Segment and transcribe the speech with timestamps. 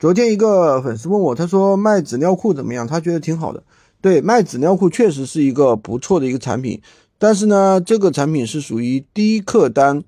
[0.00, 2.86] 昨天一个粉丝问我，他说卖纸尿裤怎么样？
[2.86, 3.62] 他觉得挺好的。
[4.00, 6.80] 对，卖纸尿裤确实是一个不错的一个产品，
[7.18, 10.02] 但是呢，这个产品是属于低客单、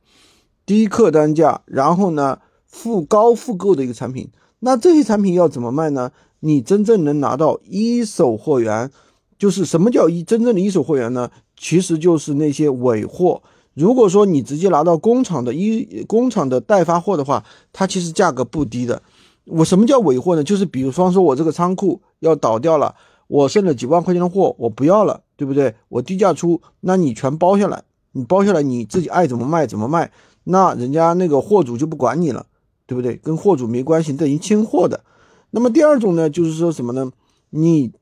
[0.65, 4.31] 低客单价，然后呢复高复购的一个产品。
[4.61, 6.11] 那这些产品要怎么卖呢？
[6.41, 8.91] 你真正能拿到一手货源，
[9.39, 11.31] 就是什么叫一真正的一手货源呢？
[11.55, 13.43] 其实就是那些尾货。
[13.75, 19.03] 如果说你直接拿到工厂的一工厂的代发货的话，它其实价格不低的。
[19.45, 20.45] 我什么叫尾货呢？
[20.45, 22.95] 就是比如方说我这个仓库要倒掉了，
[23.27, 25.75] 我剩了几万块钱的货，我不要了，对不对？
[25.89, 30.13] 我低价出，那你全包下来，你包下来你自己爱怎么卖怎么卖，
[30.45, 32.47] 那人家那个货主就不管你了，
[32.87, 33.17] 对不对？
[33.17, 35.03] 跟货主没关系，等于清货的。
[35.51, 37.11] 那么第二种呢，就是说什么呢？
[37.51, 37.93] 你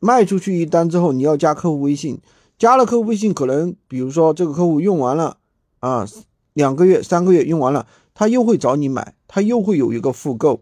[0.00, 2.18] 卖出去一单之后，你要加客户微信，
[2.58, 5.36] 加了客户微信，可能比如说这个客户用完了
[5.80, 6.06] 啊，
[6.54, 10.60] 两个月、三个月用完了，他又会找你买，他又会有一个复购。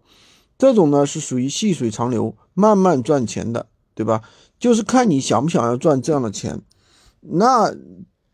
[0.58, 4.22] 这种呢是属于细水长流、慢慢赚钱的，对吧？
[4.58, 6.60] 就是看你想不想要赚这样的钱。
[7.20, 7.74] 那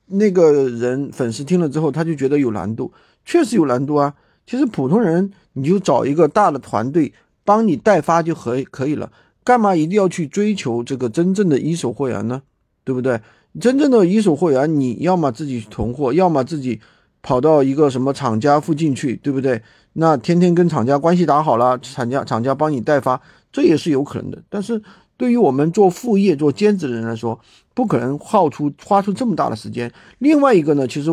[0.06, 2.92] 那个人粉丝听了之后，他就觉得有难度，
[3.24, 4.14] 确实有难度啊。
[4.46, 7.12] 其实普通人你就找一个大的团队
[7.44, 9.12] 帮你代发就可以可以了，
[9.44, 12.42] 干嘛一定要去追求这个真正的一手货源呢？
[12.84, 13.20] 对不对？
[13.60, 16.80] 真正的一手货源，你要么自己囤货，要么自己
[17.22, 19.62] 跑到一个什么厂家附近去，对不对？
[19.94, 24.42] 那天天跟厂家关系打好了，厂家厂家帮你代发，这也是有可能的。
[24.48, 24.80] 但是
[25.16, 27.38] 对于我们做副业、做兼职的人来说，
[27.74, 29.92] 不可能耗出花出这么大的时间。
[30.18, 31.10] 另外一个呢，其实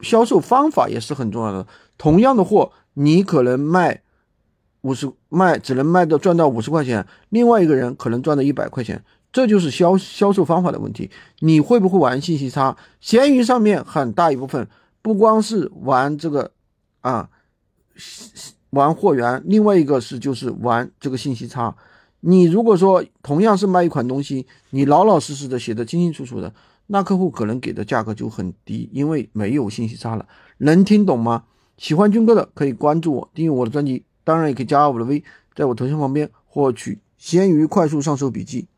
[0.00, 1.66] 销售方法也是很重要的。
[1.96, 4.02] 同样的货，你可能卖
[4.82, 11.08] 五十卖只能卖到赚到五十块钱，另外一个人可能赚到一百块钱，这就是销销售方法的问题。
[11.38, 12.76] 你会不会玩信息差？
[13.00, 14.68] 闲鱼上面很大一部分
[15.02, 16.52] 不光是玩这个
[17.00, 17.30] 啊。
[18.70, 21.74] 玩货源，另外一个是就是玩这个信息差。
[22.20, 26.52] 你如果说同样是卖一款东西，你老老实实的写的清清楚楚的，
[26.88, 30.28] 那客户可能给的价格就很低，因为没有信息差了。
[30.58, 31.44] 能听懂吗？
[31.78, 35.24] 喜欢军哥的可以关注我，订阅我的专辑，当然也可以加我的微，
[35.56, 38.68] 在我头像旁边获取闲鱼快速上手笔记。